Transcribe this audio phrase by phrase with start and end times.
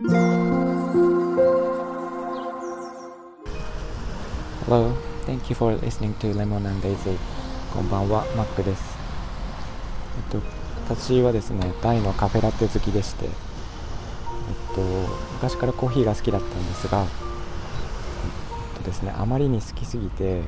[0.00, 0.14] Hello,
[5.26, 7.18] thank you for listening to Lemon and Daisy.
[7.74, 8.96] こんばんは、マックです。
[10.16, 10.46] えっと、
[10.86, 13.32] 私はですね、大のカフェラテ好きでしてえっ
[14.76, 14.82] と、
[15.32, 17.08] 昔からコーヒーが好きだったんですがえっ
[18.78, 20.44] とですね、あまりに好きすぎてえっ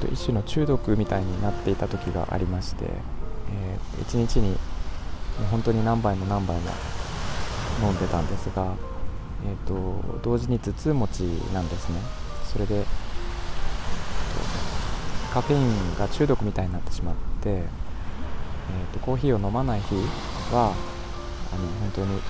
[0.00, 4.56] と、一種の中毒みたいになっていた時がありまして、えー、1日にも
[5.40, 6.70] う本当に何杯も何杯も
[7.82, 8.74] 飲んでたんですが、
[9.44, 11.20] えーと同時に頭痛持ち
[11.52, 12.00] なんですね。
[12.52, 12.84] それで
[15.32, 19.94] カフェインが中毒みたいになってしまって、えーと、コーヒーを飲まない日
[20.52, 20.74] は
[21.50, 22.20] あの本当に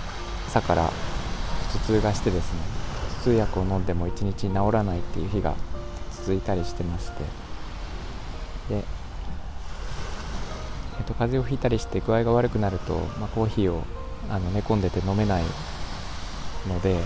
[0.47, 2.61] 朝から頭痛がしてですね
[3.25, 5.57] 頭痛薬を飲んでも1日治らないっていう日が
[6.13, 7.25] 続いたりしてまして。
[8.69, 13.83] で、えーと、風邪をひいたりして具合が悪くなると、まあ、コーヒーを
[14.33, 15.43] あの寝込んでて飲めない
[16.67, 16.99] ので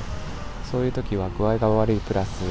[0.70, 2.44] そういう時は具合が悪いプラス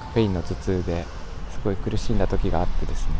[0.00, 1.04] カフェインの頭痛で
[1.50, 3.12] すごい苦しんだ時があってですね、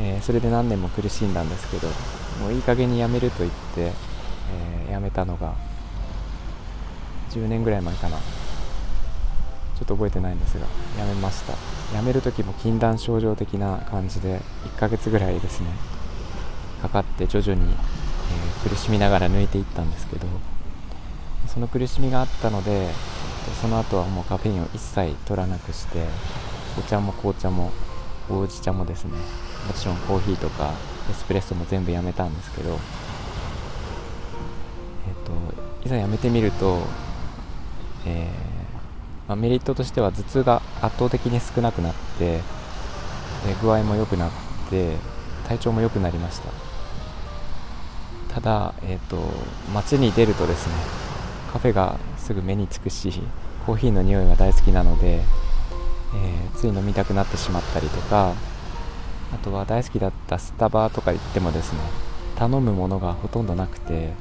[0.00, 1.86] えー、それで何年も苦しんだんですけど
[2.40, 3.92] もういい加減にやめると言って、
[4.86, 5.54] えー、やめたのが
[7.30, 8.18] 10年ぐらい前かな。
[9.78, 10.66] ちょっと覚えてないんですが
[10.98, 11.54] やめました。
[11.96, 14.40] やめる時も禁断症状的な感じで
[14.76, 15.68] 1ヶ月ぐらいですね
[16.82, 17.74] かかって徐々に、
[18.30, 20.26] えー、苦しみながら抜いていったんですけど
[21.48, 22.88] その苦しみがあったので
[23.60, 26.06] その後はもうカフェインを一切取らなくして
[26.78, 27.72] お茶も紅茶も
[28.28, 29.12] ほうじ茶もですね
[29.66, 30.72] もちろんコーヒーとか
[31.10, 32.78] エスプレッソも全部やめたんですけど
[35.08, 35.32] えっと
[35.84, 36.82] いざやめてみると、
[38.06, 42.40] えー、まあ、メリットとしては頭痛が圧倒的に少なくなって
[43.62, 44.30] 具合も良くなっ
[44.68, 44.96] て
[45.48, 46.69] 体調も良くなりました。
[48.32, 49.18] ただ、えーと
[49.74, 50.74] 街に出るとですね
[51.52, 53.12] カフェがすぐ目につくし
[53.66, 58.34] コーヒーの匂いが大好きなので、えー、つい飲みたくなってしまったりとか
[59.32, 61.80] あとは大好きだったスタバとか行ってもですね
[62.36, 64.12] 頼むものがほとんどなくて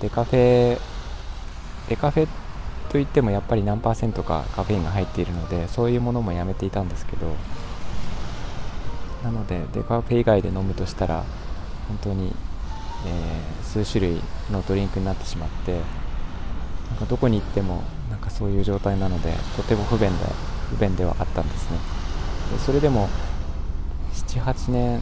[0.00, 0.78] デカフェ
[1.88, 2.28] デカフェ
[2.90, 7.34] といってもやっぱり何パーセントかカフェインが入っているのでそういうものもやめていたんですけど
[9.22, 11.24] なのでデカフェ以外で飲むとしたら
[11.88, 12.34] 本当に、
[13.06, 14.20] えー、数種類
[14.50, 15.80] のドリンクになってしまって
[16.90, 20.24] なんかどこに行ってもなんかそういう状態なのでとても不便で
[20.70, 21.78] 不便ではあったんですね。
[22.52, 23.08] でそれでも
[24.12, 25.00] 78年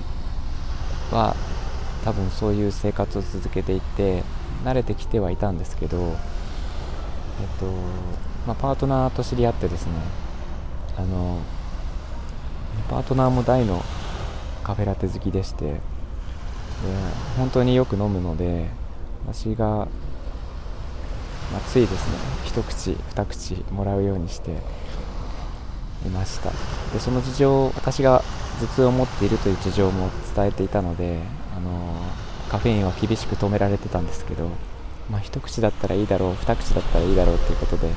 [1.13, 1.35] は
[2.05, 4.23] 多分そういう生活を続けていて
[4.65, 6.15] 慣れてきてはいたんですけど、えっ
[7.59, 7.67] と
[8.47, 9.93] まあ、パートナーと知り合ってですね
[10.97, 11.41] あの
[12.89, 13.83] パートナーも大の
[14.63, 15.81] カフェラテ好きでして
[17.37, 18.69] 本当によく飲むので
[19.27, 19.89] 私が
[21.53, 24.51] まあ、ついですね一口二口もらうようにして
[26.05, 26.51] いました。
[26.93, 28.23] でその事情私が
[28.61, 31.21] 頭痛を持っているという事情も伝えていたので、
[31.57, 31.71] あの
[32.49, 34.49] カフェインは厳しく止められてたんですけど、
[35.11, 37.91] まあ、一口だったらいいだろう二口だったらいいだろうということで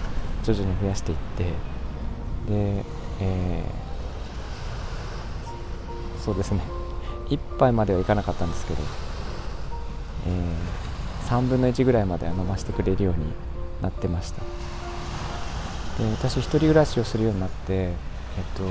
[0.44, 1.52] 徐々に増やしていってで、
[3.22, 6.79] えー、そうですね。
[7.30, 8.84] 1杯まではいかなかったんですけど、
[10.28, 10.90] えー
[11.30, 13.20] 3分の1ぐらいまでは飲ませてくれるように
[13.84, 14.42] なってました。
[16.00, 17.94] で私1人暮らしをするようになってえっ
[18.56, 18.64] と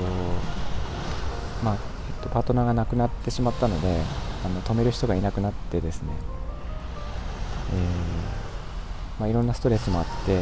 [1.63, 1.77] まあ、え
[2.19, 4.01] っと、パートナーが亡くなってしまったので
[4.45, 6.09] あの止める人がいなくなってですね、
[7.73, 10.41] えー、まあ、いろんなストレスもあって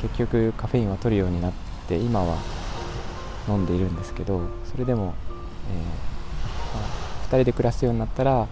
[0.00, 1.52] 結局カフェインは取るようになっ
[1.86, 2.38] て今は
[3.48, 5.14] 飲んでいるんですけどそれでも、
[5.70, 6.13] えー、
[7.36, 8.46] 人で暮らすようになったら、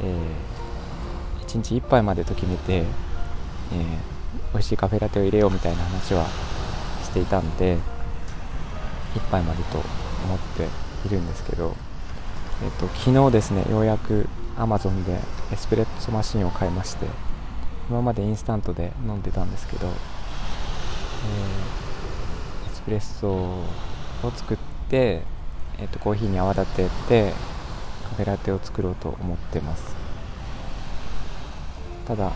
[0.00, 0.62] えー
[1.52, 2.84] 1日1杯までと決めて、えー、
[4.52, 6.26] 美味しいカフェラテを入れようみたいな話は
[7.02, 7.76] していたんで
[9.14, 10.66] 1杯までと思って
[11.06, 11.74] いるんですけど、
[12.64, 14.26] えーと、昨日ですねようやく
[14.56, 15.18] Amazon で
[15.52, 17.06] エスプレッソマシンを買いまして
[17.90, 23.64] 今までインスタントで飲んでたんですけど、えー、エスプレッソを
[24.34, 24.58] 作っ
[24.88, 25.22] て、
[25.78, 27.51] えーとコーヒーに泡立てて
[28.22, 29.96] フェラテを作ろうと思ってます。
[32.06, 32.32] ただ、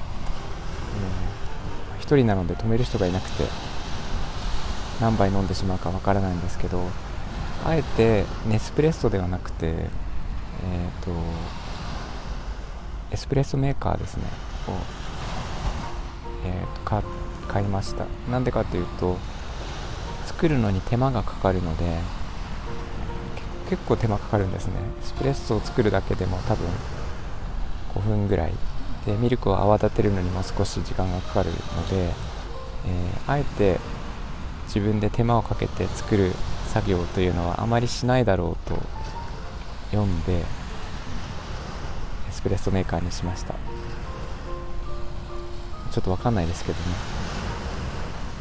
[1.98, 3.44] えー、1人なので止める人がいなくて
[5.00, 6.80] 何杯飲んでしまうかわからないんですけど
[7.64, 11.10] あえてネスプレッソではなくてえっ、ー、と
[13.12, 14.24] エスプレッソメーカーですね。
[14.68, 14.72] を、
[16.44, 17.06] えーと、
[17.46, 18.06] 買いました。
[18.30, 19.16] なんでかというと
[20.26, 21.84] 作るのに手間がかかるので
[23.68, 24.74] 結構手間かかるんですね。
[25.02, 26.66] エスプレッソを作るだけでも多分
[27.94, 28.52] 5分ぐらい。
[29.06, 31.56] でミルクを泡立てるのにも少し時間がかかるの
[31.88, 33.78] で、えー、あえて
[34.66, 36.32] 自分で手間をかけて作る
[36.66, 38.76] 作業というのはあまりしないだろうと
[39.92, 40.44] 読んでエ
[42.32, 43.54] スプレッソメーカーにしました。
[45.92, 46.84] ちょっと分かんないですけどね。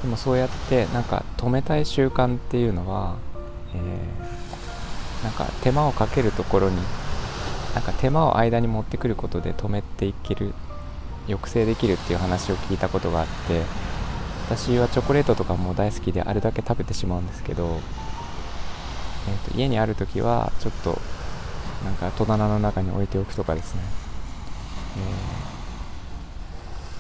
[0.02, 3.16] でもそうやってなんか止めたい習慣っていうのは、
[3.74, 4.35] えー、
[5.24, 6.78] なんか手間をかけるところに
[7.74, 10.54] なんか手間を間に持ってくることで止めていける
[11.28, 13.64] 抑制できるっていう話を聞いたことがあって
[14.46, 17.80] 私はチョコレートとかも大好きであるだけ食べてしまうんですけど、
[19.28, 21.00] えーと、家にある時はちょっと
[21.84, 23.82] なんか戸棚の中に置いておくとかですね、
[24.98, 25.00] え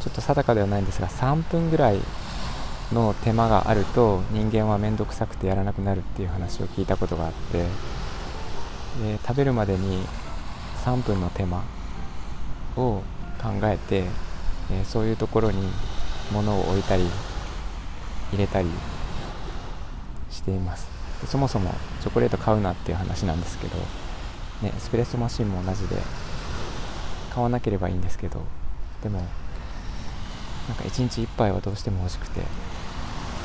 [0.01, 2.00] ー、ちょっと定かではないんですが3分ぐらい
[2.91, 7.65] の手間があると人間は面倒くさくてやらなくなるっていう話を聞いたことがあって
[9.01, 10.06] で食べるまでに
[10.83, 11.63] 3分の手間
[12.77, 13.01] を
[13.42, 14.06] 考えて、
[14.71, 15.68] えー、そういうところに
[16.31, 17.03] 物を置いたり
[18.31, 18.69] 入れたり
[20.30, 20.88] しています。
[21.27, 23.77] そもそもチョコレート買うなっていう話なんですけど、
[24.62, 25.95] ね、エスプレッソマシンも同じで
[27.33, 28.41] 買わなければいいんですけど
[29.01, 29.19] でも
[30.68, 32.44] なんか1日1杯はどうしても欲しくてっ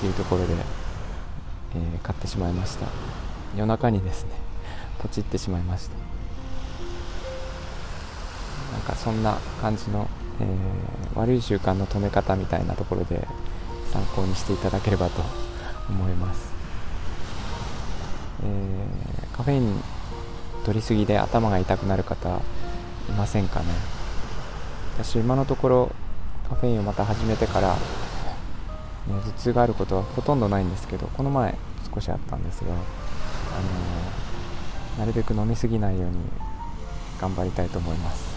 [0.00, 0.54] ていうところで、
[1.76, 2.86] えー、買ってしまいました。
[3.56, 4.49] 夜中にですね
[5.02, 5.96] ポチってしまいました。
[8.72, 10.08] なんかそんな感じの、
[10.40, 13.26] えー、悪い習慣の止め方みたいなところで
[13.92, 15.22] 参考にしていただければと
[15.88, 16.52] 思います、
[18.44, 19.82] えー、カフェイン
[20.64, 22.28] 取りすぎで頭が痛くなる方
[23.08, 23.66] いませんかね？
[24.94, 25.90] 私今のところ
[26.48, 27.80] カフェインをまた始めてから、ね、
[29.08, 31.58] 頭痛があることはほとんどないんですけどこの前
[31.92, 32.80] 少しあったんですが、あのー、
[35.00, 36.18] なるべく飲みすぎないように
[37.18, 38.36] 頑張りたいと思います、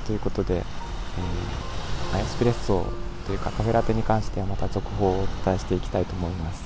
[0.00, 2.86] うん、ということで、えー、エスプレッソ
[3.26, 6.62] というかカフェラテに関してはまた続報をお伝えしていきたいと思います、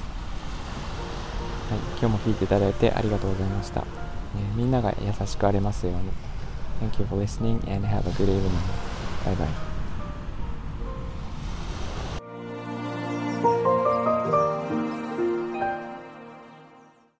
[1.70, 6.11] はい、今日も聞いていただいてありがとうございました、えー、みんなが優しくありますように
[6.81, 8.50] Thank you for listening and have a good evening.
[9.25, 9.74] Bye bye.